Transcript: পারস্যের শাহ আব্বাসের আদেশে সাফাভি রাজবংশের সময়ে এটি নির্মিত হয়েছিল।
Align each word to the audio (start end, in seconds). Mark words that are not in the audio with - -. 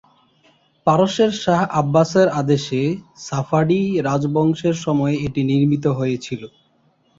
পারস্যের 0.87 1.31
শাহ 1.43 1.61
আব্বাসের 1.79 2.27
আদেশে 2.41 2.81
সাফাভি 3.19 3.81
রাজবংশের 4.07 4.75
সময়ে 4.85 5.15
এটি 5.27 5.41
নির্মিত 5.51 5.85
হয়েছিল। 5.99 6.41